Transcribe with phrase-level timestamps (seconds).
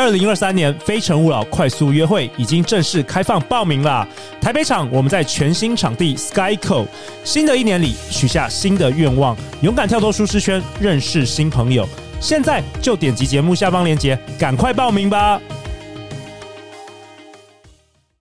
[0.00, 4.08] 二零二三年非诚勿扰快速约会已经正式开放报名啦！
[4.40, 6.86] 台北场我们在全新场地 Skyco，
[7.22, 11.86] 新的一年里许下新的愿望，勇敢跳脱舒适圈，认识新朋友。
[12.18, 15.38] 现在就点击节目下方链接，赶快报名吧！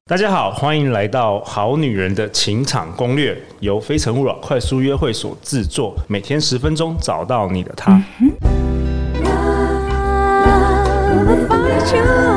[0.06, 7.94] 大家好，欢迎来到《好女人的情场攻略》，由非诚勿扰快速约会所制作，每天十分钟，找到你的他。
[8.20, 8.30] 嗯
[11.92, 12.29] 就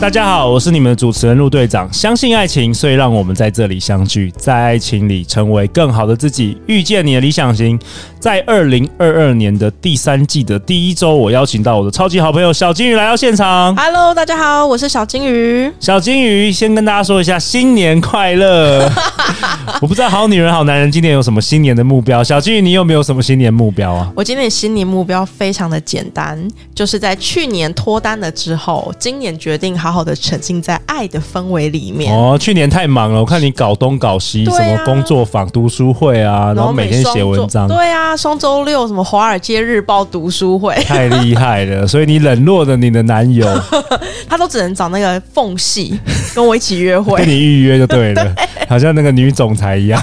[0.00, 1.86] 大家好，我是你们的主持人陆队长。
[1.92, 7.78] 相信爱情，所以让我们在这里相聚，在爱情里成为更好的自己，遇见你的理想型。
[8.18, 13.76] 在二零二二年的第三季的第一周，我邀请到我的超级好朋友小金鱼来到现场。
[13.76, 15.70] Hello，大家好，我是小金鱼。
[15.78, 18.90] 小金鱼，先跟大家说一下新年快乐。
[19.82, 22.24] 我不知道好女人好男人今年有什么新年的目标。
[22.24, 24.10] 小金鱼，你有没有什么新年目标啊？
[24.14, 29.89] 我今年新年目标非常的简单，就是在去年脱单了之后，今年决定好。
[29.90, 32.38] 好好的沉浸在爱的氛围里面哦。
[32.38, 37.66] 去年太忙了，我看你搞东搞西，啊、什么工作坊、读书会啊，然后每天写文章。
[37.66, 41.84] 对啊，双周六什么《华尔街日报》读书会，太厉害了。
[41.84, 43.44] 所以你冷落了你的男友，
[44.30, 45.98] 他都只能找那个缝隙
[46.36, 50.00] 跟我一起约会，跟你预约就对了， 对好像那个女总裁一样。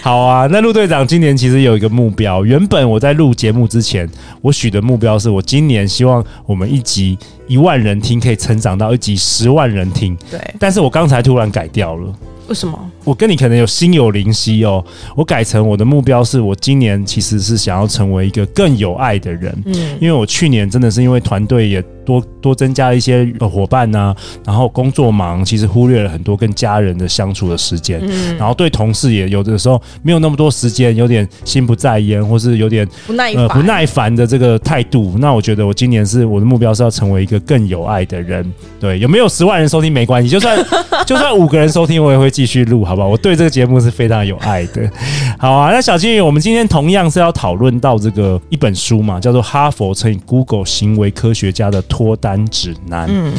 [0.00, 4.08] 好啊，那陆队长今年其实有一个目标，原本我在录节目之前，
[4.40, 7.18] 我许的目标是我今年希望我们一集。
[7.46, 10.40] 一万人听可以成长到一集十万人听，对。
[10.58, 12.12] 但是我刚才突然改掉了，
[12.48, 12.78] 为什么？
[13.04, 14.84] 我跟你可能有心有灵犀哦。
[15.14, 21.84] 我改成我的目标是我今年其实是想要成为一个更有爱的人，嗯，因为我去年真的是因为团队也。
[22.06, 35.16] 多多增加一些伙伴呐、啊，然后工作忙，其实忽略了很多跟家人的相处的时间，嗯，然后对同事也有的时候没有那么多时间，有点心不在焉，或是有点不耐烦、呃、不耐烦的这个态度。
[35.18, 38.50] 那我觉得我今年是我的目标是要成为一个更有爱的人。
[38.78, 40.56] 对，有没有十万人收听没关系，就算
[41.04, 43.08] 就算五个人收听，我也会继续录，好不好？
[43.08, 44.88] 我对这个节目是非常有爱的。
[45.38, 51.82] 好啊，那小金鱼，我们今天同样是要讨论到这个一本书嘛，叫做《哈佛乘以 Google 行为科学家的》。
[51.96, 53.06] 脱单指南。
[53.08, 53.32] 嗯，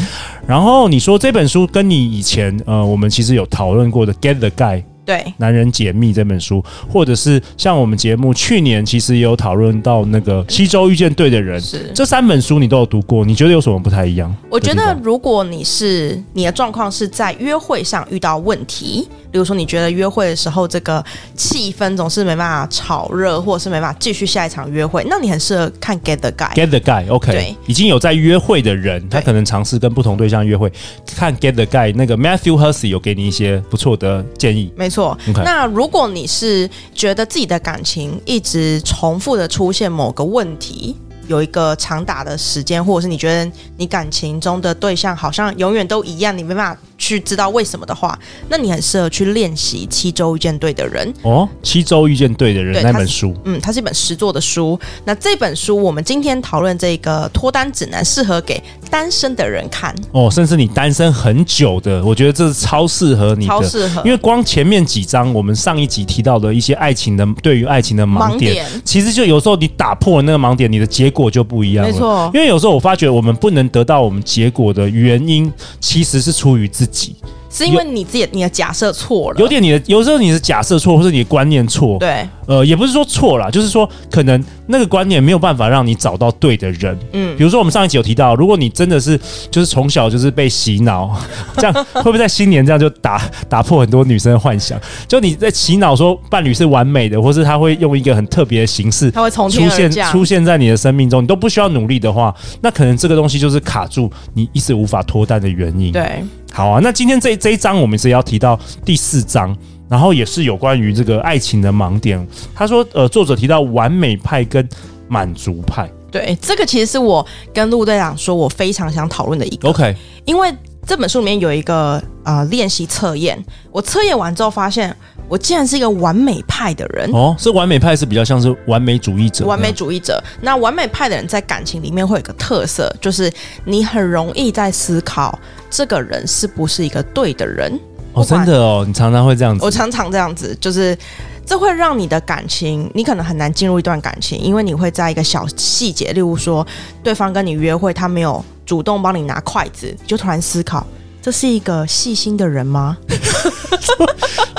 [0.48, 4.80] 然后你说这本书跟你以前呃，我们其实有讨论过的《Get the Guy》。
[5.06, 14.36] 对，男人解密这本书，或者是像我们节目去年其实也有讨论到那个七周遇见对的人，是这三本书你都有读过，你觉得有什么不太一样？
[14.50, 21.04] 我觉得如果你是你的状况是在约会上遇到问题，比如说你觉得约会的时候这个
[21.36, 26.54] 气氛总是没办法炒热，或者是没办法继续下一场约会，那你很适合看 Get the Guy。
[26.54, 30.72] Get the Guy，OK，对，已经有在约会的人，他可能尝试跟不同对象约会，
[31.16, 35.18] 看 Get the Guy，那个 Matthew Hussey 有给你一些不错的建议，没错。
[35.44, 40.96] 那如果你是觉得自己的感情一直重复的出现某个问题，
[41.28, 46.82] 有一个长打的时间，或者是你觉得你感情中的对象好像永远都一样，你没办法。
[47.00, 48.18] 去知道为什么的话，
[48.50, 54.78] 那你很适合去练习《七周遇见对的人》哦，《七周遇见对的人》那本书，嗯，它是一本实作的书。
[55.06, 64.02] 那这本书我们今天讨论这个脱单指南，适合给单身的人看哦，甚至你单身很久的，我觉得这是超适合你的，超适合。
[64.04, 71.92] 因为光前面几章，我们上一集提到的一些爱情的，对于爱情的盲点，盲点其实就有时候你打破了那个盲点，你的结果就不一样了。
[71.92, 77.16] 没错，因为有时候我发觉我们不能得到我们结果的原因，其实是出于自己。
[77.58, 81.98] 是因为你自己你的假设错了，有点你的有时候你的假设错，或是你的观念错。
[82.00, 86.98] 对，呃，也不是说错了，就是说可能那个观念没有办法让你找到对的人。
[87.14, 89.20] 嗯，比如说我们上一集有提到，如果你真的是
[89.50, 91.20] 就是从小就是被洗脑，
[91.58, 94.80] 这样会不会在新年这样就打打破很多女生的幻想？
[95.08, 105.92] 就你在洗脑说伴侣是完美的，或是他会用一个很特别的形式，他会从出现出现在你的生命中，你都不需要努力的话，那可能这个东西就是卡住你一直无法脱单的原因。
[105.92, 106.24] 对。
[106.58, 109.56] 好啊，那今天这这一章我们是要提到第四章，
[109.88, 112.28] 然后也是有关于这个爱情的盲点。
[112.56, 114.68] 他说，呃，作者提到完美派跟
[115.08, 115.88] 满足派。
[116.10, 117.24] 对，这个其实是我
[117.54, 119.70] 跟陆队长说，我非常想讨论的一个。
[119.70, 119.96] OK，
[120.26, 120.52] 因为
[120.84, 123.38] 这本书里面有一个呃练习测验，
[123.72, 124.92] 我测验完之后发现，
[125.30, 127.08] 我竟然是一个完美派的人。
[127.14, 129.46] 哦，是完美派是比较像是完美主义者。
[129.46, 133.32] 完美主义者，那完美派的人在感情里面会有个特色，就是
[133.64, 135.38] 你很容易在思考。
[135.70, 137.80] 这个人是不是一个对的人？
[138.14, 139.64] 哦，真的哦，你常常会这样子。
[139.64, 140.98] 我常常这样子，就是
[141.46, 146.66] 这会让你的感情，你可能很难进入一段感情，因为你会在一个小细节，例如说
[147.04, 150.86] 对方跟你约会，他没有主动帮你拿筷子，就突然思考。
[151.22, 152.98] 这是一个细心的人吗？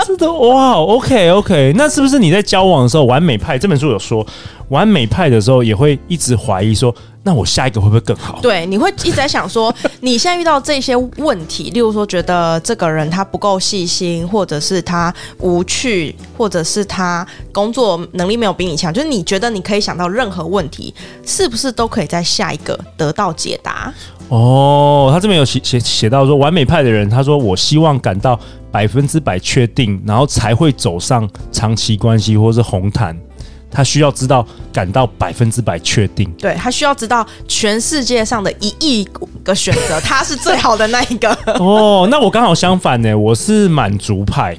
[0.07, 4.27] 真的哇，OK OK，那是不是你在交往的时候，完美 派这本书有说，
[4.69, 6.95] 完美派的时候也会一直怀疑说，
[7.29, 8.39] 那我下一个会不会更好？
[8.41, 23.93] 对，你会一直在想说， 你现在遇到这些问题，例如说觉得这个人他不够细心，或者是他无趣，或者是他工作能力没有比你强，就是你觉得你可以想到任何问题，是不是都可以在下一个得到解答？
[24.31, 28.41] 哦，他这边有写写写到说，完美派的人，他说我希望感到
[28.73, 33.15] 百分之百确定，然后才会走上长期关系或是红毯。
[33.71, 39.07] 他需要知道感到百分之百确定，对，他需要知道全世界上的一亿
[39.43, 41.31] 个选择，他是最好的那一个。
[41.61, 44.57] 哦，那我刚好相反呢，我是满足派。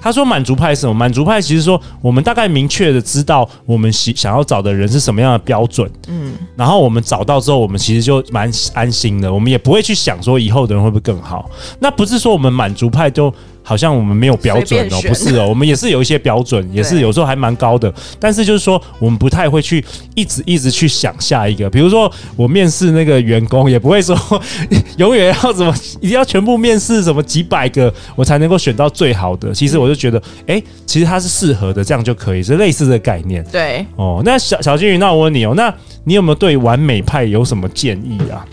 [0.00, 0.92] 他说满足派是什么？
[0.92, 11.50] 满足派其实说我们大概明确的知道我们想想要找的人是什么样的标准，嗯，然后我们找到之后，我们其实就蛮安心的，我们也不会去想说以后的人会不会更好。
[11.80, 13.34] 那不是说我们满足派就。
[13.66, 17.92] 好像我们没有标准哦，不是哦， 我们也是有一些标准，也是有时候还蛮高的。
[18.20, 19.82] 但是就是说，我们不太会去
[20.14, 21.68] 一直一直去想下一个。
[21.70, 24.14] 比如说，我面试那个员工，也不会说
[24.98, 29.54] 永远要怎么一定要全部面试什么几百个，我才能够选到最好的。
[29.54, 33.42] 其实我就觉得，哎，其实它是适合的，这样就可以，是类似的概念。
[33.50, 35.74] 对，哦，那小小金鱼，那我问你哦，那
[36.04, 38.44] 你有没有对完美派有什么建议啊？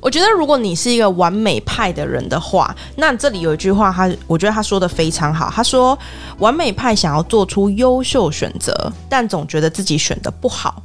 [0.00, 5.50] 我觉得，如果你是一个完美派的人的话，那这里有一句话，他我觉得他说的非常好。
[5.54, 5.98] 他说，
[6.38, 10.82] 完美派想要做出优秀选择，但总觉得自己选的不好。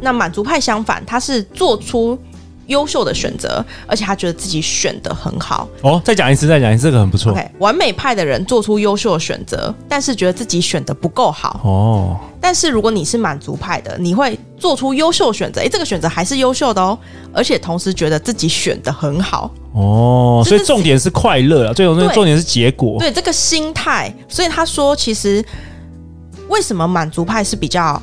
[0.00, 2.18] 那满足派相反，他是做出
[2.66, 5.68] 优秀的选择，而且他觉得自己选的很好。
[5.82, 7.32] 哦，再讲一次，再讲一次，这个很不错。
[7.32, 11.60] OK，完美派的人做出优秀的选择，但是觉得自己选的不够好。
[11.64, 12.16] 哦。
[12.40, 16.98] 但是如果你是满足派的，你会做出优秀选择，诶，这个选择还是优秀的哦，
[17.32, 24.12] 而且同时觉得自己选的很好哦，所以重点是快乐啊，最终重点是结果，对，对这个心态。
[24.28, 25.44] 所以他说，其实
[26.48, 28.02] 为什么满足派是比较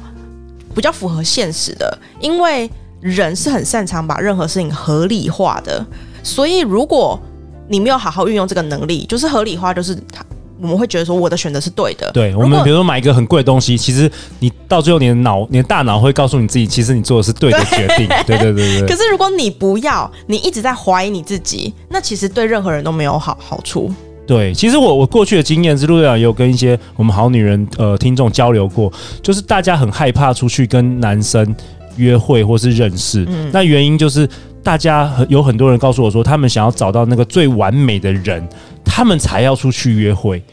[0.74, 2.00] 比较符合现实的？
[2.22, 2.70] 因为
[3.02, 5.86] 人是很擅长把任何事情合理化的，
[6.24, 7.20] 所以如果
[7.68, 10.24] 你没有好好运用这个能力，就是合理化，就是他。
[10.62, 12.12] 我们会觉得说我的选择是对的。
[12.12, 18.06] 对，我们比如说买一个很贵的东西，其实你到最后你的脑、你的大脑会告诉你自己，其实你做的是对的决定。
[18.28, 18.86] 对对对对。
[18.86, 23.90] 可是如果你不要，你一直在怀疑你自己，那其实对任何人都没有好好处。
[24.28, 28.92] 对，其实我我过去的经验是，陆队长也有跟一些我们好女人呃听众交流过，
[29.24, 31.56] 就是大家很害怕出去跟男生
[31.98, 34.28] 约会或是认识，嗯、那原因就是
[34.64, 38.48] 大家有很多人告诉我说，他们想要找到那个最完美的人。
[38.92, 40.44] 他们才要出去约会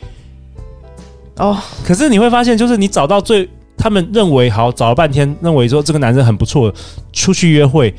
[1.36, 6.72] 哦，可是你会发现，就是你找到最他们认为好，找了半天，认为说这个男生很不错，
[7.12, 7.92] 出去约会，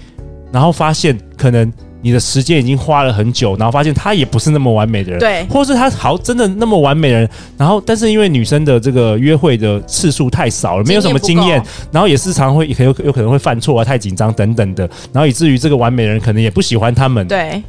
[0.52, 11.62] 然后发现可能你的时间已经花了很久，然后发现他也不是那么完美的人，对，或是他好真的那么完美的人，然后但是因为女生的这个约会的次数太少了，没有什么经验，
[11.92, 17.62] 然后也时常会有有可能会犯错啊，太紧张等等的，然后以至于这个完美的人可能也不喜欢他们，对。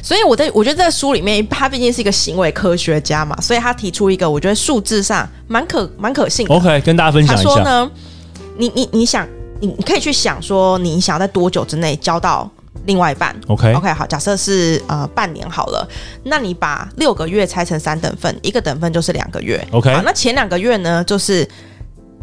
[0.00, 6.54] 所以我在我觉得在书里面，他毕竟是一个行为科学家嘛，所以他提出一个我觉得数字上蛮可蛮可信的。
[6.54, 7.42] OK，跟大家分享一下。
[7.42, 7.90] 他说呢，
[8.56, 9.26] 你你你想，
[9.58, 12.48] 你你可以去想说，你想要在多久之内交到
[12.86, 15.88] 另外一半？OK OK，好，假设是呃半年好了，
[16.24, 19.66] 那你把六个月拆成三等份，一个等份就是两个月。
[19.72, 21.48] OK，好，那前两个月呢，就是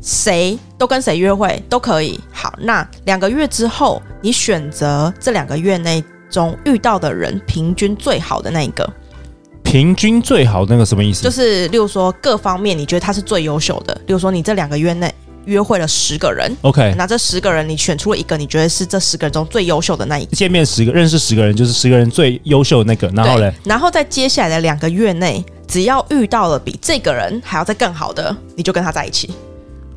[0.01, 2.19] 谁都跟谁约会都可以。
[2.31, 6.03] 好，那两个月之后，你选择这两个月内。
[6.31, 8.89] 中遇到的人平均最好的那一个，
[9.63, 11.23] 平均最好那个什么意思？
[11.23, 13.93] 就是，例如说各方面你觉得他是最优秀的。
[14.07, 15.13] 例如说你这两个月内
[15.45, 20.36] 约会了十个人，OK，那这十个人你选出了一个你觉得是这十个人中最优秀的那一个。
[20.36, 29.29] 见面十个认识十个人就是十个人最优秀的那个，然后嘞，然后在接下来的两个月内，只要遇到了比这个人还要再更好的，你就跟他在一起。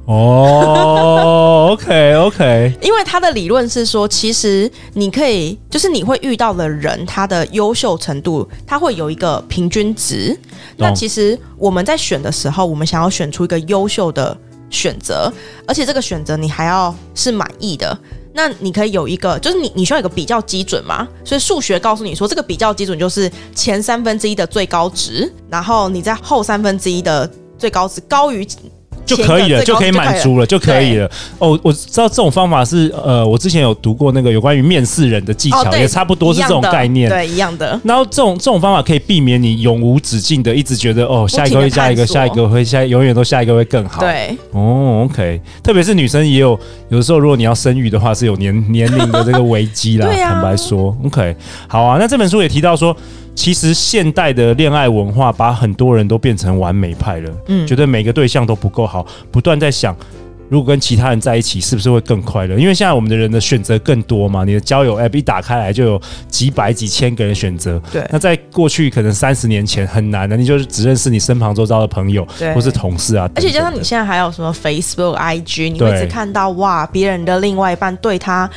[0.07, 10.39] 哦、 oh,，OK OK，因为他的理论是说，其实你可以，就是你会遇到的人，他的优秀程度，他会有一个平均值。
[10.77, 14.37] 那其实我们在选的时候，我们想要选出一个优秀的
[14.71, 15.33] 选择，
[15.66, 17.97] 而且这个选择你还要是满意的。
[18.33, 21.06] 那你可以有一个，就是你你需要有个比较基准嘛。
[21.25, 28.47] 所以数学告诉你说，这个比较基准就是前三分之一的最高值，然后你在后三分之一的最高值高于。
[29.05, 31.11] 就可以了，就可以满足了，就可以了。
[31.39, 37.79] 哦，我知道这种方法是呃，我之前有读过那个有关于面试人的技巧，也差不多是这种概念，对，一样的。
[37.85, 44.01] 然后这种这种方法可以避免你永无止境的一直觉得哦，下一个会下一个，下一个会下，永远都下一个会更好。
[44.01, 45.41] 对，哦，OK。
[45.63, 46.59] 特别是女生也有，
[46.89, 50.09] 有的时候如果你要生育的话，是有年年龄的这个危机啦。
[50.25, 51.37] 坦白说，OK。
[51.69, 52.97] 好啊，那这本书也提到说。
[53.35, 59.95] 其实现代的恋爱文化把很多人都变成完美派了，嗯，觉得每个对象都不够好，不断在想。
[60.50, 62.57] 如果跟其他人在一起，是不是会更快乐？
[62.59, 67.81] 因为现在我们的人的选择更多嘛，你的交友 App 一打开来就有几百几千个人选择。
[67.91, 72.25] 对，那在过去可能三十年前很难的，你就是只认识你身旁周遭的朋友，
[72.55, 73.29] 或是同事啊。
[73.35, 78.49] 而且加上你现在还有什么 Facebook、IG，你会一直看到哇，别人的另外一半对他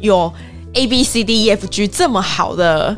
[0.00, 0.32] 有
[0.72, 2.96] A B C D E F G 这么好的。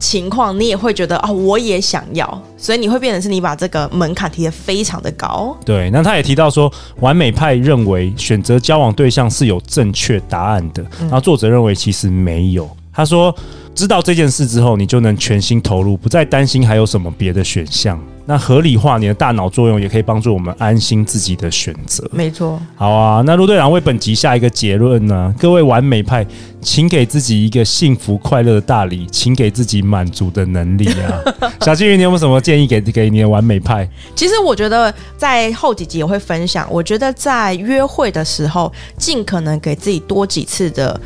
[0.00, 5.56] 情况你也会觉得哦，我也想要，所以你会变成是你把这个门槛提得非常的高。
[5.64, 12.68] 对，那他也提到说，完美派认为选择交往对象是有正确答案的，嗯，然后作者认为其实没有。
[12.92, 13.34] 他说，
[13.74, 18.00] 知道这件事之后，你就能全心投入，不再担心还有什么别的选项。
[18.26, 22.08] 那合理化你的大脑作用，也可以帮助我们安心自己的选择。
[22.12, 22.60] 没错。
[22.76, 25.34] 好啊，那陆队长为本集下一个结论呢？
[25.38, 26.24] 各位完美派，
[26.60, 31.50] 请给自己一个幸福快乐的大礼，请给自己满足的能力啊！
[31.62, 33.88] 小金鱼，你有没有什么建议给给你的完美派？
[34.14, 36.68] 其实我觉得在后几集也会分享。
[36.70, 41.00] 我觉得在约会的时候，尽可能给自己多几次的。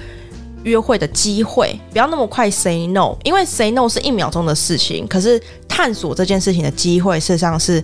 [0.64, 7.82] 约会的机会，不要那么快 say no，因为 say no 是一秒钟的事情，可是探索这件事情的机会，事实上是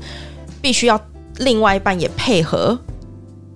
[0.60, 1.00] 必须要
[1.38, 2.78] 另外一半也配合，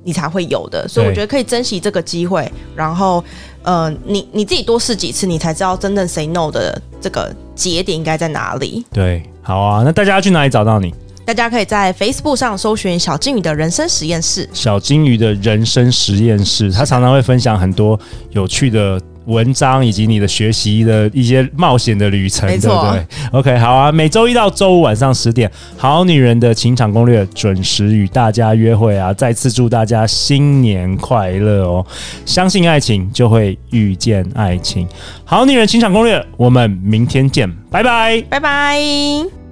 [0.05, 0.87] 你才会有的。
[0.87, 3.25] 所以我觉得可以珍惜这个机会，然后，
[3.63, 8.85] 呃，你你自己多试几次，你才知道真正 say no 的这个节点应该在哪里。
[8.93, 10.95] 对，好啊，那大家要去哪里找到你？
[11.25, 14.47] 大家可以在 Facebook 上搜寻小金鱼的人生实验室。
[14.53, 17.99] 小金鱼的人生实验室，他常常会分享很多
[18.33, 19.01] 有趣的。
[19.27, 29.13] 文章以及你的学习的一些冒险的旅程，对不对？OK，好啊，每周一到周五晚上十点，《好女人的情场攻略》准时与大家约会啊！
[29.15, 31.87] 再次祝大家新年快乐哦！
[32.25, 34.87] 相信爱情，就会遇见爱情。
[35.25, 39.44] 《好女人情场攻略》，我们明天见，拜拜，拜拜。